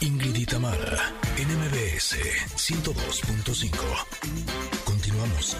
Ingrid 0.00 0.36
y 0.36 0.46
Tamara, 0.46 1.12
NMBS 1.36 2.16
102.5. 2.56 3.78
Continuamos. 4.84 5.56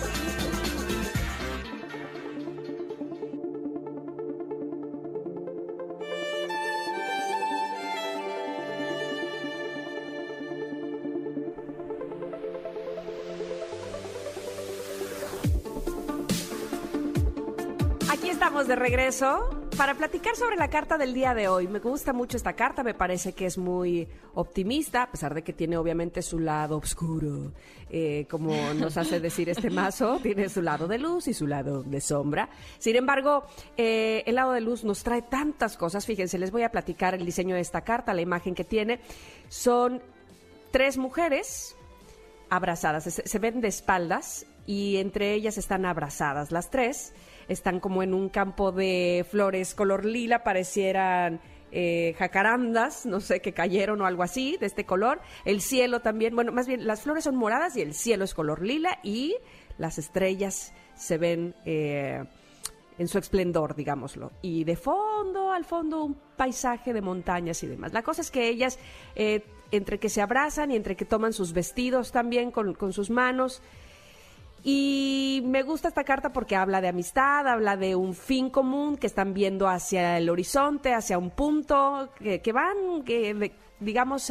Aquí 18.10 18.30
estamos 18.30 18.66
de 18.66 18.76
regreso 18.76 19.57
para 19.79 19.95
platicar 19.95 20.34
sobre 20.34 20.56
la 20.56 20.68
carta 20.68 20.98
del 20.98 21.14
día 21.14 21.34
de 21.34 21.46
hoy. 21.46 21.68
Me 21.68 21.78
gusta 21.78 22.12
mucho 22.12 22.36
esta 22.36 22.55
carta, 22.55 22.82
me 22.82 22.95
parece 22.95 23.32
que 23.32 23.46
es 23.46 23.56
muy 23.56 24.09
optimista, 24.34 25.05
a 25.05 25.10
pesar 25.10 25.34
de 25.34 25.42
que 25.42 25.52
tiene 25.52 25.77
obviamente 25.77 26.20
su 26.20 26.41
lado 26.41 26.78
oscuro, 26.78 27.52
eh, 27.88 28.27
como 28.28 28.52
nos 28.74 28.96
hace 28.96 29.20
decir 29.20 29.48
este 29.48 29.70
mazo, 29.70 30.19
tiene 30.22 30.48
su 30.48 30.62
lado 30.62 30.88
de 30.88 30.98
luz 30.98 31.28
y 31.28 31.34
su 31.34 31.46
lado 31.46 31.84
de 31.84 32.00
sombra. 32.00 32.48
Sin 32.80 32.96
embargo, 32.96 33.45
eh, 33.77 34.24
el 34.27 34.34
lado 34.34 34.50
de 34.50 34.62
luz 34.62 34.83
nos 34.83 35.05
trae 35.05 35.22
tantas 35.22 35.77
cosas. 35.77 36.05
Fíjense, 36.06 36.38
les 36.38 36.50
voy 36.50 36.64
a 36.64 36.72
platicar 36.72 37.14
el 37.14 37.24
diseño 37.24 37.55
de 37.55 37.60
esta 37.60 37.83
carta, 37.83 38.12
la 38.14 38.22
imagen 38.22 38.56
que 38.56 38.64
tiene. 38.64 38.98
Son 39.48 40.02
tres 40.72 40.98
mujeres 40.98 41.77
abrazadas, 42.50 43.05
se, 43.05 43.10
se 43.10 43.38
ven 43.38 43.60
de 43.60 43.69
espaldas 43.69 44.45
y 44.68 44.98
entre 44.98 45.32
ellas 45.32 45.58
están 45.58 45.84
abrazadas 45.84 46.52
las 46.52 46.70
tres 46.70 47.12
están 47.48 47.80
como 47.80 48.02
en 48.02 48.14
un 48.14 48.28
campo 48.28 48.70
de 48.72 49.27
flores 49.28 49.74
color 49.74 50.04
lila, 50.04 50.44
parecieran 50.44 51.41
eh, 51.72 52.14
jacarandas, 52.18 53.06
no 53.06 53.20
sé, 53.20 53.41
que 53.41 53.52
cayeron 53.52 54.00
o 54.00 54.06
algo 54.06 54.22
así, 54.22 54.56
de 54.58 54.66
este 54.66 54.84
color. 54.84 55.20
El 55.44 55.60
cielo 55.60 56.00
también, 56.00 56.34
bueno, 56.34 56.52
más 56.52 56.66
bien 56.66 56.86
las 56.86 57.02
flores 57.02 57.25
son 57.25 57.36
moradas 57.36 57.77
y 57.77 57.83
el 57.83 57.94
cielo 57.94 58.25
es 58.25 58.34
color 58.34 58.62
lila 58.62 58.98
y 59.02 59.34
las 59.78 59.98
estrellas 59.98 60.72
se 60.94 61.19
ven 61.19 61.55
eh, 61.64 62.22
en 62.98 63.08
su 63.08 63.19
esplendor, 63.19 63.75
digámoslo. 63.75 64.32
Y 64.42 64.64
de 64.64 64.77
fondo, 64.77 65.53
al 65.53 65.64
fondo, 65.64 66.05
un 66.05 66.16
paisaje 66.36 66.92
de 66.92 67.00
montañas 67.00 67.62
y 67.62 67.66
demás. 67.66 67.92
La 67.92 68.03
cosa 68.03 68.20
es 68.20 68.30
que 68.30 68.48
ellas, 68.48 68.78
eh, 69.14 69.44
entre 69.70 69.98
que 69.98 70.08
se 70.08 70.20
abrazan 70.20 70.70
y 70.70 70.77
entre 70.77 70.97
que 70.97 71.05
toman 71.05 71.32
sus 71.32 71.53
vestidos 71.53 72.12
también 72.12 72.50
con, 72.50 72.75
con 72.75 72.92
sus 72.92 73.08
manos, 73.10 73.62
y 74.64 75.42
me 75.45 75.62
gusta 75.62 75.89
esta 75.89 76.05
carta 76.05 76.33
porque 76.33 76.56
habla 76.56 76.81
de 76.81 76.89
amistad, 76.89 77.47
habla 77.47 77.77
de 77.77 77.95
un 77.95 78.14
fin 78.14 78.51
común 78.51 78.97
que 78.97 79.06
están 79.06 79.34
viendo 79.34 79.69
hacia 79.69 80.19
el 80.19 80.28
horizonte, 80.28 80.95
hacia 80.95 81.19
un 81.19 81.31
punto, 81.31 82.11
que, 82.19 82.41
que 82.41 82.53
van, 82.53 83.03
que, 83.05 83.53
digamos, 83.81 84.31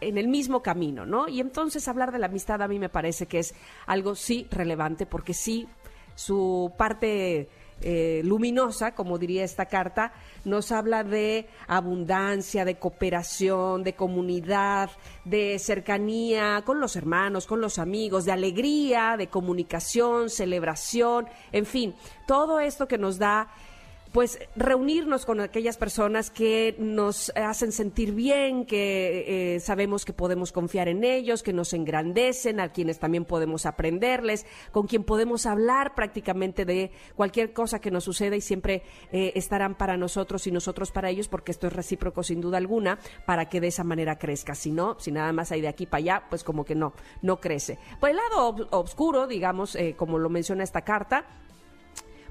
en 0.00 0.18
el 0.18 0.28
mismo 0.28 0.62
camino, 0.62 1.06
¿no? 1.06 1.28
Y 1.28 1.40
entonces 1.40 1.86
hablar 1.86 2.12
de 2.12 2.18
la 2.18 2.26
amistad 2.26 2.60
a 2.62 2.68
mí 2.68 2.78
me 2.78 2.88
parece 2.88 3.26
que 3.26 3.38
es 3.38 3.54
algo 3.86 4.14
sí 4.14 4.46
relevante 4.50 5.06
porque 5.06 5.34
sí 5.34 5.68
su 6.14 6.72
parte 6.76 7.48
eh, 7.80 8.22
luminosa, 8.24 8.94
como 8.94 9.18
diría 9.18 9.44
esta 9.44 9.66
carta, 9.66 10.12
nos 10.44 10.72
habla 10.72 11.04
de 11.04 11.48
abundancia, 11.66 12.64
de 12.64 12.78
cooperación, 12.78 13.84
de 13.84 13.94
comunidad, 13.94 14.90
de 15.24 15.58
cercanía 15.58 16.62
con 16.64 16.80
los 16.80 16.96
hermanos, 16.96 17.46
con 17.46 17.60
los 17.60 17.78
amigos, 17.78 18.24
de 18.24 18.32
alegría, 18.32 19.16
de 19.16 19.28
comunicación, 19.28 20.28
celebración, 20.30 21.28
en 21.52 21.66
fin, 21.66 21.94
todo 22.26 22.60
esto 22.60 22.88
que 22.88 22.98
nos 22.98 23.18
da 23.18 23.48
pues 24.12 24.38
reunirnos 24.56 25.26
con 25.26 25.40
aquellas 25.40 25.76
personas 25.76 26.30
que 26.30 26.74
nos 26.78 27.30
hacen 27.36 27.72
sentir 27.72 28.14
bien, 28.14 28.64
que 28.64 29.54
eh, 29.56 29.60
sabemos 29.60 30.04
que 30.04 30.12
podemos 30.12 30.52
confiar 30.52 30.88
en 30.88 31.04
ellos, 31.04 31.42
que 31.42 31.52
nos 31.52 31.72
engrandecen, 31.72 32.60
a 32.60 32.72
quienes 32.72 32.98
también 32.98 33.24
podemos 33.24 33.66
aprenderles, 33.66 34.46
con 34.72 34.86
quien 34.86 35.04
podemos 35.04 35.46
hablar 35.46 35.94
prácticamente 35.94 36.64
de 36.64 36.90
cualquier 37.16 37.52
cosa 37.52 37.80
que 37.80 37.90
nos 37.90 38.04
suceda 38.04 38.36
y 38.36 38.40
siempre 38.40 38.82
eh, 39.12 39.32
estarán 39.34 39.76
para 39.76 39.96
nosotros 39.96 40.46
y 40.46 40.52
nosotros 40.52 40.90
para 40.90 41.10
ellos, 41.10 41.28
porque 41.28 41.52
esto 41.52 41.66
es 41.66 41.72
recíproco 41.72 42.22
sin 42.22 42.40
duda 42.40 42.58
alguna, 42.58 42.98
para 43.26 43.48
que 43.48 43.60
de 43.60 43.68
esa 43.68 43.84
manera 43.84 44.18
crezca. 44.18 44.54
Si 44.54 44.70
no, 44.70 44.98
si 44.98 45.12
nada 45.12 45.32
más 45.32 45.52
hay 45.52 45.60
de 45.60 45.68
aquí 45.68 45.86
para 45.86 45.98
allá, 45.98 46.22
pues 46.30 46.44
como 46.44 46.64
que 46.64 46.74
no, 46.74 46.94
no 47.22 47.40
crece. 47.40 47.78
Por 48.00 48.10
el 48.10 48.16
lado 48.16 48.48
ob 48.48 48.68
oscuro, 48.70 49.26
digamos, 49.26 49.74
eh, 49.76 49.94
como 49.96 50.18
lo 50.18 50.28
menciona 50.28 50.64
esta 50.64 50.82
carta, 50.82 51.26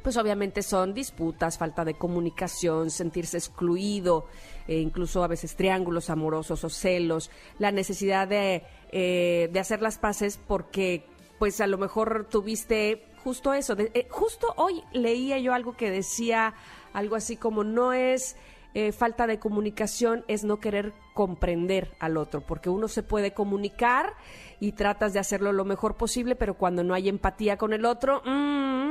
pues 0.07 0.15
obviamente 0.15 0.63
son 0.63 0.93
disputas, 0.93 1.57
falta 1.57 1.83
de 1.83 1.95
comunicación, 1.95 2.91
sentirse 2.91 3.35
excluido, 3.35 4.27
eh, 4.65 4.77
incluso 4.77 5.21
a 5.21 5.27
veces 5.27 5.57
triángulos 5.57 6.09
amorosos 6.09 6.63
o 6.63 6.69
celos, 6.69 7.29
la 7.59 7.73
necesidad 7.73 8.25
de, 8.25 8.63
eh, 8.93 9.49
de 9.51 9.59
hacer 9.59 9.81
las 9.81 9.97
paces 9.97 10.39
porque 10.47 11.03
pues 11.39 11.59
a 11.59 11.67
lo 11.67 11.77
mejor 11.77 12.25
tuviste 12.31 13.03
justo 13.21 13.53
eso. 13.53 13.75
Eh, 13.77 14.07
justo 14.09 14.47
hoy 14.55 14.81
leía 14.93 15.39
yo 15.39 15.53
algo 15.53 15.75
que 15.75 15.91
decía 15.91 16.53
algo 16.93 17.17
así 17.17 17.35
como 17.35 17.65
no 17.65 17.91
es 17.91 18.37
eh, 18.79 18.91
falta 18.91 19.27
de 19.27 19.39
comunicación 19.39 20.23
es 20.27 20.43
no 20.43 20.59
querer 20.59 20.93
comprender 21.15 21.95
al 21.99 22.15
otro, 22.15 22.41
porque 22.41 22.69
uno 22.69 22.87
se 22.87 23.01
puede 23.01 23.33
comunicar 23.33 24.13
y 24.59 24.73
tratas 24.73 25.13
de 25.13 25.19
hacerlo 25.19 25.51
lo 25.51 25.65
mejor 25.65 25.95
posible, 25.95 26.35
pero 26.35 26.53
cuando 26.53 26.83
no 26.83 26.93
hay 26.93 27.09
empatía 27.09 27.57
con 27.57 27.73
el 27.73 27.85
otro, 27.85 28.21
mmm, 28.23 28.86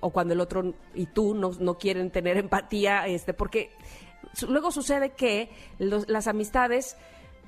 o 0.00 0.10
cuando 0.10 0.34
el 0.34 0.40
otro 0.40 0.74
y 0.94 1.06
tú 1.06 1.34
no, 1.34 1.50
no 1.58 1.78
quieren 1.78 2.10
tener 2.10 2.36
empatía, 2.36 3.06
este, 3.06 3.34
porque 3.34 3.70
luego 4.48 4.70
sucede 4.70 5.10
que 5.10 5.50
las 5.78 6.26
amistades 6.26 6.96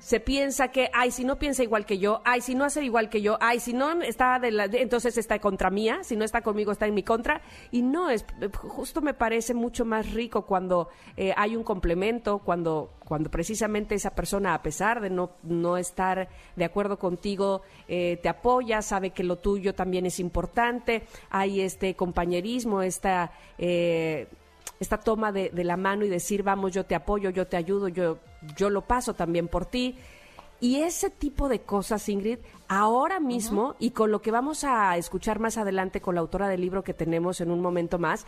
se 0.03 0.19
piensa 0.19 0.67
que, 0.67 0.89
ay, 0.91 1.11
si 1.11 1.23
no 1.23 1.39
piensa 1.39 1.63
igual 1.63 1.85
que 1.85 1.97
yo, 1.97 2.21
ay, 2.25 2.41
si 2.41 2.55
no 2.55 2.65
hace 2.65 2.83
igual 2.83 3.09
que 3.09 3.21
yo, 3.21 3.37
ay, 3.39 3.61
si 3.61 3.71
no 3.71 4.01
está 4.01 4.37
de 4.37 4.51
la, 4.51 4.65
entonces 4.65 5.17
está 5.17 5.39
contra 5.39 5.69
mía, 5.69 5.99
si 6.03 6.17
no 6.17 6.25
está 6.25 6.41
conmigo 6.41 6.73
está 6.73 6.87
en 6.87 6.93
mi 6.93 7.03
contra. 7.03 7.41
Y 7.71 7.83
no, 7.83 8.09
es 8.09 8.25
justo 8.53 9.01
me 9.01 9.13
parece 9.13 9.53
mucho 9.53 9.85
más 9.85 10.11
rico 10.11 10.41
cuando 10.41 10.89
eh, 11.15 11.33
hay 11.37 11.55
un 11.55 11.63
complemento, 11.63 12.39
cuando, 12.39 12.91
cuando 13.05 13.31
precisamente 13.31 13.95
esa 13.95 14.13
persona, 14.13 14.53
a 14.53 14.61
pesar 14.61 14.99
de 14.99 15.09
no, 15.09 15.37
no 15.41 15.77
estar 15.77 16.27
de 16.57 16.65
acuerdo 16.65 16.99
contigo, 16.99 17.61
eh, 17.87 18.19
te 18.21 18.27
apoya, 18.27 18.81
sabe 18.81 19.11
que 19.11 19.23
lo 19.23 19.37
tuyo 19.37 19.73
también 19.73 20.05
es 20.05 20.19
importante, 20.19 21.03
hay 21.29 21.61
este 21.61 21.95
compañerismo, 21.95 22.81
esta... 22.81 23.31
Eh, 23.57 24.27
esta 24.79 24.97
toma 24.97 25.31
de, 25.31 25.49
de, 25.49 25.63
la 25.63 25.77
mano 25.77 26.05
y 26.05 26.09
decir, 26.09 26.43
vamos, 26.43 26.71
yo 26.71 26.85
te 26.85 26.95
apoyo, 26.95 27.29
yo 27.29 27.47
te 27.47 27.57
ayudo, 27.57 27.87
yo, 27.87 28.19
yo 28.55 28.69
lo 28.69 28.81
paso 28.81 29.13
también 29.13 29.47
por 29.47 29.65
ti. 29.65 29.97
Y 30.59 30.77
ese 30.77 31.09
tipo 31.09 31.49
de 31.49 31.61
cosas, 31.61 32.07
Ingrid, 32.07 32.39
ahora 32.67 33.19
mismo, 33.19 33.61
uh 33.61 33.71
-huh. 33.71 33.75
y 33.79 33.91
con 33.91 34.11
lo 34.11 34.21
que 34.21 34.31
vamos 34.31 34.63
a 34.63 34.95
escuchar 34.97 35.39
más 35.39 35.57
adelante 35.57 35.99
con 35.99 36.15
la 36.15 36.21
autora 36.21 36.47
del 36.47 36.61
libro 36.61 36.83
que 36.83 36.93
tenemos 36.93 37.41
en 37.41 37.51
un 37.51 37.59
momento 37.59 37.99
más, 37.99 38.25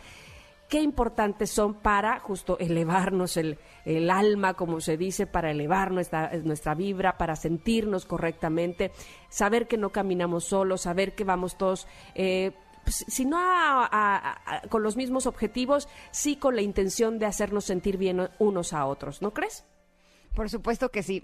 qué 0.68 0.80
importantes 0.80 1.50
son 1.50 1.74
para 1.74 2.18
justo 2.20 2.58
elevarnos 2.58 3.36
el, 3.36 3.58
el 3.84 4.10
alma, 4.10 4.54
como 4.54 4.80
se 4.80 4.96
dice, 4.96 5.26
para 5.26 5.50
elevar 5.50 5.92
nuestra, 5.92 6.30
nuestra 6.44 6.74
vibra, 6.74 7.16
para 7.16 7.36
sentirnos 7.36 8.04
correctamente, 8.04 8.92
saber 9.28 9.66
que 9.66 9.78
no 9.78 9.90
caminamos 9.90 10.44
solos, 10.44 10.82
saber 10.82 11.14
que 11.14 11.24
vamos 11.24 11.56
todos... 11.56 11.86
Eh, 12.14 12.52
si 12.86 13.24
no 13.24 13.38
a, 13.38 13.88
a, 13.90 14.56
a, 14.56 14.60
con 14.68 14.82
los 14.82 14.96
mismos 14.96 15.26
objetivos, 15.26 15.88
sí 16.10 16.36
con 16.36 16.56
la 16.56 16.62
intención 16.62 17.18
de 17.18 17.26
hacernos 17.26 17.64
sentir 17.64 17.96
bien 17.96 18.28
unos 18.38 18.72
a 18.72 18.86
otros, 18.86 19.22
¿no 19.22 19.32
crees? 19.32 19.64
Por 20.36 20.50
supuesto 20.50 20.90
que 20.90 21.02
sí. 21.02 21.22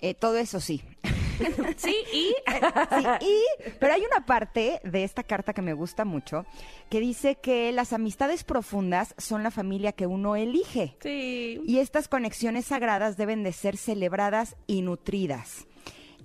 Eh, 0.00 0.14
todo 0.14 0.36
eso 0.36 0.60
sí. 0.60 0.82
sí, 1.76 1.94
y... 2.12 2.34
sí, 2.90 3.06
y... 3.20 3.70
Pero 3.78 3.94
hay 3.94 4.02
una 4.04 4.26
parte 4.26 4.80
de 4.82 5.04
esta 5.04 5.22
carta 5.22 5.52
que 5.52 5.62
me 5.62 5.74
gusta 5.74 6.04
mucho, 6.04 6.44
que 6.90 6.98
dice 6.98 7.36
que 7.36 7.70
las 7.70 7.92
amistades 7.92 8.42
profundas 8.42 9.14
son 9.16 9.44
la 9.44 9.52
familia 9.52 9.92
que 9.92 10.08
uno 10.08 10.34
elige. 10.34 10.96
Sí. 11.00 11.62
Y 11.64 11.78
estas 11.78 12.08
conexiones 12.08 12.66
sagradas 12.66 13.16
deben 13.16 13.44
de 13.44 13.52
ser 13.52 13.76
celebradas 13.76 14.56
y 14.66 14.82
nutridas. 14.82 15.68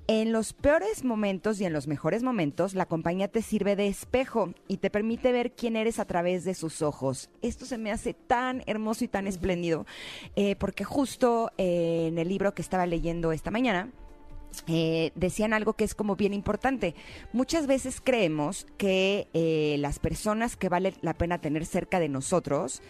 En 0.08 0.34
los 0.34 0.52
peores 0.52 1.06
momentos 1.06 1.62
y 1.62 1.66
en 1.66 1.72
los 1.72 1.88
mejores 1.88 2.24
momentos, 2.24 2.74
la 2.74 2.88
compañía 2.88 3.30
te 3.30 3.42
sirve 3.42 3.78
de 3.78 3.88
espejo 3.88 4.54
y 4.68 4.78
te 4.78 4.90
permite 4.90 5.32
ver 5.32 5.54
quién 5.54 5.78
eres 5.78 5.98
a 5.98 6.06
través 6.06 6.44
de 6.44 6.56
sus 6.56 6.82
ojos. 6.82 7.30
Esto 7.42 7.66
se 7.66 7.78
me 7.78 7.90
hace 7.90 8.14
tan 8.14 8.64
hermoso 8.66 9.06
y 9.06 9.08
tan 9.08 9.28
espléndido, 9.28 9.86
eh, 10.36 10.58
porque 10.58 10.84
justo 10.84 11.52
eh, 11.58 12.08
en 12.10 12.18
el 12.18 12.28
libro 12.28 12.54
que 12.54 12.62
estaba 12.62 12.86
leyendo 12.86 13.32
esta 13.32 13.50
mañana, 13.50 13.92
eh, 14.68 15.12
decían 15.16 15.54
algo 15.54 15.74
que 15.74 15.84
es 15.84 15.96
como 15.96 16.16
bien 16.16 16.34
importante. 16.34 16.96
Muchas 17.32 17.68
veces 17.68 18.02
creemos 18.04 18.68
que 18.78 19.28
eh, 19.34 19.78
las 19.80 20.00
personas 20.00 20.56
que 20.56 20.70
vale 20.70 20.94
la 21.02 21.14
pena 21.14 21.40
tener 21.40 21.66
cerca 21.66 22.00
de 22.00 22.10
nosotros 22.10 22.82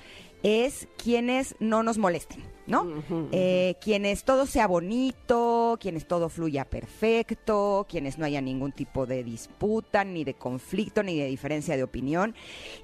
es 0.43 0.87
quienes 0.97 1.55
no 1.59 1.83
nos 1.83 1.97
molesten 1.97 2.43
¿no? 2.65 2.87
Eh, 3.31 3.75
quienes 3.81 4.23
todo 4.23 4.45
sea 4.45 4.67
bonito, 4.67 5.77
quienes 5.81 6.07
todo 6.07 6.29
fluya 6.29 6.65
perfecto, 6.65 7.85
quienes 7.89 8.17
no 8.17 8.25
haya 8.25 8.41
ningún 8.41 8.71
tipo 8.71 9.05
de 9.05 9.23
disputa, 9.23 10.03
ni 10.03 10.23
de 10.23 10.33
conflicto, 10.33 11.03
ni 11.03 11.19
de 11.19 11.27
diferencia 11.27 11.75
de 11.75 11.83
opinión. 11.83 12.35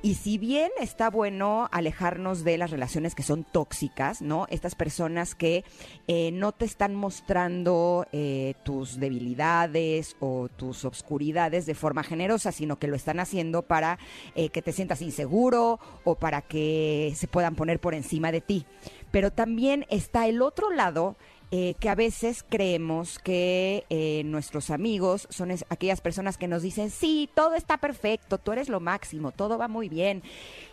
Y 0.02 0.16
si 0.16 0.38
bien 0.38 0.72
está 0.80 1.10
bueno 1.10 1.70
alejarnos 1.72 2.44
de 2.44 2.58
las 2.58 2.72
relaciones 2.72 3.16
que 3.16 3.24
son 3.24 3.46
tóxicas, 3.46 4.22
¿no? 4.22 4.48
Estas 4.50 4.76
personas 4.76 5.36
que 5.36 5.64
eh, 6.08 6.32
no 6.34 6.52
te 6.52 6.66
están 6.66 6.96
mostrando 6.96 8.06
eh, 8.12 8.56
tus 8.64 9.00
debilidades 9.00 10.16
o 10.20 10.50
tus 10.50 10.84
obscuridades 10.84 11.66
de 11.66 11.76
forma 11.76 12.04
generosa, 12.04 12.52
sino 12.52 12.80
que 12.80 12.88
lo 12.88 12.96
están 12.96 13.20
haciendo 13.20 13.64
para 13.64 13.98
que 14.36 14.62
te 14.62 14.72
sientas 14.72 15.02
inseguro 15.02 15.80
o 16.04 16.16
para 16.16 16.42
que 16.42 17.14
se 17.16 17.28
puedan 17.28 17.56
poner 17.56 17.80
por 17.80 17.94
encima 17.94 18.32
de 18.32 18.42
ti 18.42 18.66
pero 19.12 19.32
también 19.32 19.69
está 19.90 20.28
el 20.28 20.42
otro 20.42 20.72
lado 20.72 21.16
eh, 21.52 21.74
que 21.80 21.90
a 21.90 21.96
veces 21.96 22.46
creemos 22.48 23.18
que 23.18 23.84
eh, 23.90 24.22
nuestros 24.24 24.70
amigos 24.70 25.28
son 25.32 25.50
aquellas 25.70 26.00
personas 26.00 26.38
que 26.38 26.48
nos 26.48 26.62
dicen, 26.62 26.92
sí, 26.92 27.28
todo 27.34 27.56
está 27.56 27.78
perfecto, 27.78 28.38
tú 28.38 28.52
eres 28.52 28.70
lo 28.70 28.80
máximo, 28.80 29.32
todo 29.32 29.58
va 29.58 29.68
muy 29.68 29.90
bien. 29.90 30.22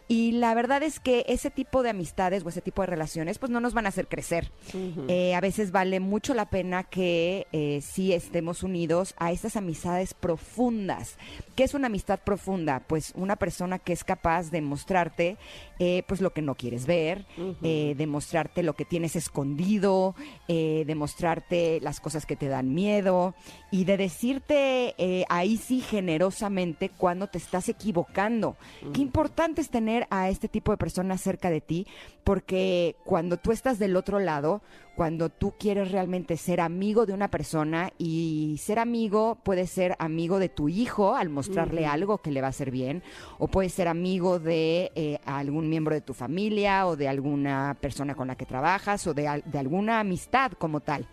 Y 0.09 0.33
la 0.33 0.55
verdad 0.55 0.83
es 0.85 1.01
que 1.01 1.25
ese 1.29 1.51
tipo 1.51 1.83
de 1.83 1.91
amistades 1.91 2.45
o 2.45 2.49
ese 2.49 2.61
tipo 2.61 2.83
de 2.83 2.87
relaciones 2.87 3.39
pues 3.39 3.51
no 3.51 3.61
nos 3.61 3.75
van 3.75 3.87
a 3.87 3.89
hacer 3.89 4.07
crecer. 4.07 4.53
Eh, 5.09 5.35
a 5.35 5.41
veces 5.41 5.73
vale 5.73 5.99
mucho 5.99 6.33
la 6.33 6.49
pena 6.49 6.85
que 6.85 7.47
eh, 7.53 7.81
sí 7.83 8.13
estemos 8.13 8.63
unidos 8.63 9.15
a 9.19 9.33
esas 9.33 9.57
amistades 9.57 10.15
profundas. 10.15 11.17
¿Qué 11.57 11.65
es 11.65 11.75
una 11.75 11.87
amistad 11.87 12.21
profunda? 12.21 12.85
Pues 12.87 13.13
una 13.17 13.37
persona 13.37 13.79
que 13.81 13.93
es 13.93 14.05
capaz 14.05 14.51
de 14.51 14.61
mostrarte 14.61 15.39
eh, 15.79 16.05
pues 16.07 16.21
lo 16.21 16.33
que 16.33 16.43
no 16.43 16.55
quieres 16.55 16.87
ver, 16.87 17.27
de 17.61 18.07
mostrarte 18.07 18.63
lo 18.63 18.75
que 18.75 18.85
tienes 18.85 19.17
escondido, 19.17 20.15
de 20.47 20.95
mostrarte 20.95 21.81
las 21.81 22.01
cosas 22.01 22.27
que 22.27 22.37
te 22.37 22.49
dan 22.49 22.75
miedo 22.75 23.35
y 23.71 23.85
de 23.85 23.97
decirte 23.97 24.95
ahí 25.29 25.57
sí 25.57 25.81
generosamente 25.81 26.91
cuando 26.91 27.27
te 27.27 27.39
estás 27.39 27.69
equivocando. 27.69 28.57
Qué 28.93 29.01
importante 29.01 29.61
es 29.61 29.71
tener 29.71 29.96
a 30.11 30.29
este 30.29 30.49
tipo 30.49 30.73
de 30.73 30.79
personas 30.79 31.21
cerca 31.21 31.51
de 31.51 31.61
ti, 31.61 31.87
porque 32.25 32.97
cuando 33.05 33.37
tú 33.37 33.53
estás 33.53 33.79
del 33.79 33.97
otro 33.97 34.19
lado, 34.19 34.63
cuando 34.97 35.29
tú 35.29 35.55
quieres 35.59 35.93
realmente 35.93 36.37
ser 36.37 36.61
amigo 36.61 37.07
de 37.07 37.13
una 37.13 37.31
persona 37.31 37.91
y 37.99 38.57
ser 38.59 38.79
amigo 38.79 39.39
puede 39.43 39.67
ser 39.67 39.95
amigo 39.99 40.39
de 40.39 40.49
tu 40.49 40.69
hijo 40.69 41.15
al 41.15 41.29
mostrarle 41.29 41.87
algo 41.87 42.19
que 42.19 42.31
le 42.31 42.41
va 42.41 42.49
a 42.49 42.51
hacer 42.51 42.71
bien, 42.71 43.03
o 43.39 43.49
puede 43.49 43.69
ser 43.69 43.89
amigo 43.89 44.39
de 44.39 44.91
eh, 44.95 45.19
algún 45.25 45.69
miembro 45.69 45.95
de 45.95 46.01
tu 46.01 46.15
familia 46.15 46.87
o 46.87 46.97
de 46.97 47.09
alguna 47.09 47.77
persona 47.81 48.15
con 48.15 48.29
la 48.29 48.37
que 48.37 48.47
trabajas 48.47 49.07
o 49.07 49.15
de, 49.15 49.43
de 49.45 49.59
alguna 49.59 50.01
amistad 50.01 50.53
como 50.53 50.81
tal. 50.81 51.07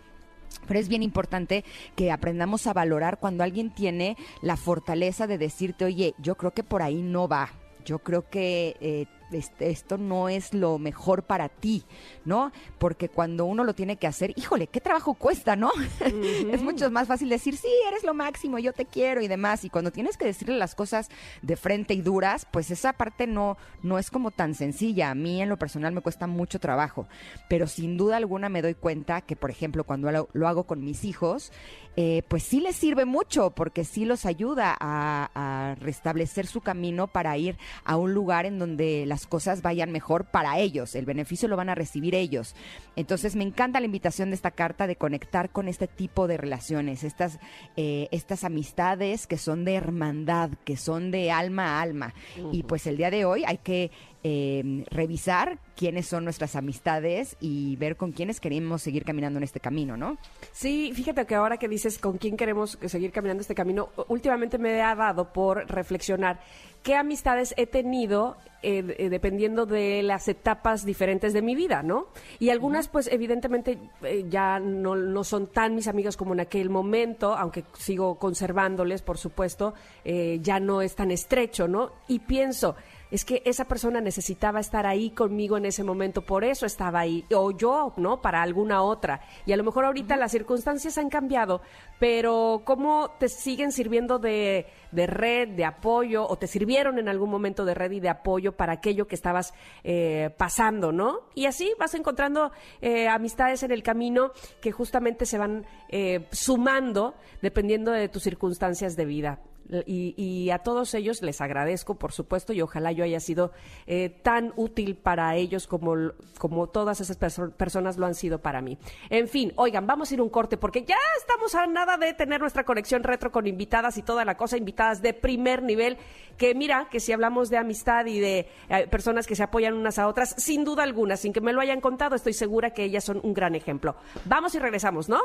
Pero 0.66 0.80
es 0.80 0.88
bien 0.88 1.02
importante 1.02 1.64
que 1.96 2.10
aprendamos 2.10 2.66
a 2.66 2.72
valorar 2.72 3.18
cuando 3.18 3.44
alguien 3.44 3.70
tiene 3.70 4.16
la 4.40 4.56
fortaleza 4.56 5.26
de 5.26 5.38
decirte, 5.38 5.84
oye, 5.84 6.14
yo 6.18 6.36
creo 6.36 6.52
que 6.52 6.62
por 6.62 6.82
ahí 6.82 7.02
no 7.02 7.28
va, 7.28 7.50
yo 7.84 7.98
creo 8.00 8.28
que 8.28 8.76
eh, 8.80 9.06
este, 9.32 9.70
esto 9.70 9.98
no 9.98 10.28
es 10.28 10.54
lo 10.54 10.78
mejor 10.78 11.24
para 11.24 11.48
ti, 11.48 11.84
¿no? 12.24 12.52
Porque 12.78 13.08
cuando 13.08 13.44
uno 13.44 13.64
lo 13.64 13.74
tiene 13.74 13.96
que 13.96 14.06
hacer, 14.06 14.32
híjole, 14.36 14.66
qué 14.66 14.80
trabajo 14.80 15.14
cuesta, 15.14 15.56
¿no? 15.56 15.70
es 16.52 16.62
mucho 16.62 16.90
más 16.90 17.08
fácil 17.08 17.28
decir, 17.28 17.56
sí, 17.56 17.68
eres 17.88 18.04
lo 18.04 18.14
máximo, 18.14 18.58
yo 18.58 18.72
te 18.72 18.86
quiero 18.86 19.20
y 19.20 19.28
demás. 19.28 19.64
Y 19.64 19.70
cuando 19.70 19.90
tienes 19.90 20.16
que 20.16 20.26
decirle 20.26 20.56
las 20.56 20.74
cosas 20.74 21.08
de 21.42 21.56
frente 21.56 21.94
y 21.94 22.00
duras, 22.00 22.46
pues 22.50 22.70
esa 22.70 22.92
parte 22.92 23.26
no, 23.26 23.56
no 23.82 23.98
es 23.98 24.10
como 24.10 24.30
tan 24.30 24.54
sencilla. 24.54 25.10
A 25.10 25.14
mí 25.14 25.42
en 25.42 25.48
lo 25.48 25.58
personal 25.58 25.92
me 25.92 26.00
cuesta 26.00 26.26
mucho 26.26 26.60
trabajo. 26.60 27.06
Pero 27.48 27.66
sin 27.66 27.96
duda 27.96 28.16
alguna 28.16 28.48
me 28.48 28.62
doy 28.62 28.74
cuenta 28.74 29.20
que, 29.20 29.36
por 29.36 29.50
ejemplo, 29.50 29.84
cuando 29.84 30.10
lo, 30.10 30.48
hago 30.48 30.64
con 30.64 30.84
mis 30.84 31.04
hijos, 31.04 31.52
eh, 31.96 32.22
pues 32.28 32.42
sí 32.42 32.60
les 32.60 32.76
sirve 32.76 33.04
mucho 33.04 33.50
porque 33.50 33.84
sí 33.84 34.04
los 34.04 34.26
ayuda 34.26 34.76
a, 34.78 35.30
a 35.34 35.74
restablecer 35.76 36.46
su 36.46 36.60
camino 36.60 37.06
para 37.06 37.36
ir 37.36 37.56
a 37.84 37.96
un 37.96 38.14
lugar 38.14 38.46
en 38.46 38.58
donde 38.58 39.06
las 39.06 39.26
cosas 39.26 39.62
vayan 39.62 39.92
mejor 39.92 40.24
para 40.24 40.58
ellos, 40.58 40.94
el 40.94 41.04
beneficio 41.04 41.48
lo 41.48 41.56
van 41.56 41.68
a 41.68 41.74
recibir 41.74 42.14
ellos. 42.14 42.54
Entonces 42.96 43.36
me 43.36 43.44
encanta 43.44 43.80
la 43.80 43.86
invitación 43.86 44.30
de 44.30 44.36
esta 44.36 44.50
carta 44.50 44.86
de 44.86 44.96
conectar 44.96 45.50
con 45.50 45.68
este 45.68 45.86
tipo 45.86 46.26
de 46.26 46.36
relaciones, 46.36 47.04
estas, 47.04 47.38
eh, 47.76 48.08
estas 48.10 48.44
amistades 48.44 49.26
que 49.26 49.38
son 49.38 49.64
de 49.64 49.74
hermandad, 49.74 50.50
que 50.64 50.76
son 50.76 51.10
de 51.10 51.30
alma 51.30 51.78
a 51.78 51.82
alma. 51.82 52.14
Y 52.52 52.62
pues 52.62 52.86
el 52.86 52.96
día 52.96 53.10
de 53.10 53.24
hoy 53.24 53.44
hay 53.44 53.58
que 53.58 53.90
eh, 54.24 54.84
revisar 54.90 55.58
quiénes 55.76 56.06
son 56.06 56.24
nuestras 56.24 56.56
amistades 56.56 57.36
y 57.40 57.76
ver 57.76 57.96
con 57.96 58.12
quiénes 58.12 58.40
queremos 58.40 58.82
seguir 58.82 59.04
caminando 59.04 59.38
en 59.38 59.44
este 59.44 59.60
camino, 59.60 59.96
¿no? 59.96 60.16
Sí, 60.50 60.92
fíjate 60.94 61.26
que 61.26 61.34
ahora 61.34 61.58
que 61.58 61.68
dices 61.68 61.98
con 61.98 62.16
quién 62.16 62.36
queremos 62.36 62.78
seguir 62.86 63.12
caminando 63.12 63.42
este 63.42 63.54
camino, 63.54 63.90
últimamente 64.08 64.58
me 64.58 64.80
ha 64.80 64.94
dado 64.94 65.32
por 65.32 65.70
reflexionar 65.70 66.40
qué 66.82 66.94
amistades 66.94 67.54
he 67.56 67.66
tenido 67.66 68.36
eh, 68.62 68.96
eh, 68.98 69.08
dependiendo 69.10 69.66
de 69.66 70.02
las 70.02 70.26
etapas 70.28 70.86
diferentes 70.86 71.34
de 71.34 71.42
mi 71.42 71.54
vida, 71.54 71.82
¿no? 71.82 72.06
Y 72.38 72.48
algunas, 72.48 72.88
pues, 72.88 73.10
evidentemente 73.12 73.78
eh, 74.02 74.24
ya 74.28 74.58
no, 74.58 74.96
no, 74.96 75.22
son 75.22 75.48
tan 75.48 75.74
mis 75.74 75.86
amigas 75.86 76.16
como 76.16 76.32
en 76.32 76.40
aquel 76.40 76.70
momento, 76.70 77.34
aunque 77.34 77.64
sigo 77.78 78.18
conservándoles, 78.18 79.02
por 79.02 79.18
supuesto, 79.18 79.74
ya 80.04 80.60
no 80.60 80.80
es 80.80 80.94
tan 80.94 81.10
estrecho, 81.10 81.68
¿no? 81.68 81.90
Y 82.08 82.20
pienso, 82.20 82.76
es 83.10 83.24
que 83.24 83.42
esa 83.44 83.66
persona 83.66 84.00
necesitaba 84.00 84.60
estar 84.60 84.86
ahí 84.86 85.10
conmigo 85.10 85.56
en 85.56 85.66
ese 85.66 85.84
momento, 85.84 86.22
por 86.22 86.44
eso 86.44 86.66
estaba 86.66 87.00
ahí, 87.00 87.24
o 87.34 87.50
yo, 87.50 87.92
¿no? 87.96 88.20
Para 88.20 88.42
alguna 88.42 88.82
otra. 88.82 89.20
Y 89.46 89.52
a 89.52 89.56
lo 89.56 89.64
mejor 89.64 89.84
ahorita 89.84 90.16
las 90.16 90.32
circunstancias 90.32 90.98
han 90.98 91.10
cambiado, 91.10 91.60
pero 91.98 92.62
¿cómo 92.64 93.10
te 93.18 93.28
siguen 93.28 93.72
sirviendo 93.72 94.18
de, 94.18 94.66
red, 94.92 95.48
de 95.50 95.64
apoyo, 95.64 96.26
o 96.26 96.36
te 96.36 96.46
sirvieron 96.46 96.98
en 96.98 97.08
algún 97.08 97.30
momento 97.30 97.64
de 97.64 97.74
red 97.74 97.92
y 97.92 98.00
de 98.00 98.08
apoyo 98.08 98.52
para 98.56 98.74
aquello 98.74 99.06
que 99.06 99.14
estabas 99.14 99.54
eh, 99.82 100.30
pasando, 100.36 100.92
¿no? 100.92 101.20
Y 101.34 101.46
así 101.46 101.72
vas 101.78 101.94
encontrando 101.94 102.52
eh, 102.80 103.08
amistades 103.08 103.62
en 103.62 103.72
el 103.72 103.82
camino 103.82 104.32
que 104.60 104.72
justamente 104.72 105.26
se 105.26 105.38
van 105.38 105.66
eh, 105.88 106.26
sumando 106.32 107.14
dependiendo 107.42 107.92
de 107.92 108.08
tus 108.08 108.22
circunstancias 108.22 108.96
de 108.96 109.04
vida. 109.04 109.40
Y, 109.86 110.50
a 110.50 110.58
todos 110.58 110.94
ellos 110.94 111.22
les 111.22 111.40
agradezco, 111.40 111.94
por 111.96 112.12
supuesto, 112.12 112.52
y 112.52 112.60
ojalá 112.60 112.92
yo 112.92 113.04
haya 113.04 113.20
sido 113.20 113.52
eh, 113.86 114.10
tan 114.22 114.52
útil 114.56 114.96
para 114.96 115.34
ellos 115.36 115.66
como, 115.66 115.94
como 116.38 116.68
todas 116.68 117.00
esas 117.00 117.16
personas 117.16 117.96
lo 117.96 118.06
han 118.06 118.14
sido 118.14 118.40
para 118.40 118.60
mí. 118.60 118.78
En 119.10 119.26
fin, 119.28 119.52
oigan, 119.56 119.86
vamos 119.86 120.10
a 120.10 120.14
ir 120.14 120.20
un 120.20 120.28
corte 120.28 120.56
porque 120.56 120.84
ya 120.84 120.96
estamos 121.18 121.54
a 121.54 121.66
nada 121.66 121.96
de 121.96 122.12
tener 122.12 122.40
nuestra 122.40 122.64
conexión 122.64 123.02
retro 123.02 123.32
con 123.32 123.46
invitadas 123.46 123.96
y 123.96 124.02
toda 124.02 124.24
la 124.24 124.36
cosa, 124.36 124.56
invitadas 124.56 125.00
de 125.02 125.14
primer 125.14 125.62
nivel, 125.62 125.96
que 126.36 126.54
mira, 126.54 126.88
que 126.90 127.00
si 127.00 127.12
hablamos 127.12 127.48
de 127.48 127.56
amistad 127.56 128.06
y 128.06 128.20
de 128.20 128.48
eh, 128.68 128.86
personas 128.88 129.26
que 129.26 129.34
se 129.34 129.42
apoyan 129.42 129.74
unas 129.74 129.98
a 129.98 130.08
otras, 130.08 130.34
sin 130.38 130.64
duda 130.64 130.82
alguna, 130.82 131.16
sin 131.16 131.32
que 131.32 131.40
me 131.40 131.52
lo 131.52 131.60
hayan 131.60 131.80
contado, 131.80 132.16
estoy 132.16 132.34
segura 132.34 132.70
que 132.70 132.84
ellas 132.84 133.04
son 133.04 133.20
un 133.22 133.34
gran 133.34 133.54
ejemplo. 133.54 133.96
Vamos 134.24 134.54
y 134.54 134.58
regresamos, 134.58 135.08
¿no? 135.08 135.20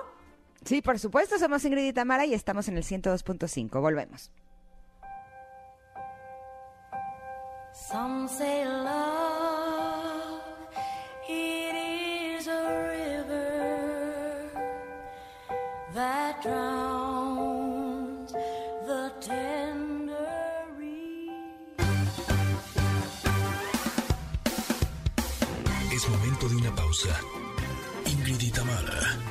Sí, 0.66 0.82
por 0.82 1.00
supuesto, 1.00 1.40
somos 1.40 1.64
Ingrid 1.66 1.88
y 1.88 1.94
Tamara 1.94 2.26
y 2.26 2.34
estamos 2.34 2.68
en 2.68 2.78
el 2.78 2.84
102.5. 2.84 3.82
Volvemos. 3.82 4.32
Some 7.74 8.28
say 8.28 8.66
love, 8.66 10.42
it 11.28 11.76
is 11.76 12.48
a 12.48 12.90
river 12.92 14.52
that 15.94 16.42
drowns 16.44 18.32
the 18.32 19.12
tender 19.22 20.10
Es 25.92 26.10
momento 26.10 26.48
de 26.48 26.56
una 26.56 26.76
pausa. 26.76 27.10
Ingrid 28.06 28.42
y 28.42 28.52
Tamara 28.52 29.29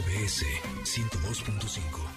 MBS 0.00 0.44
102.5. 0.84 2.09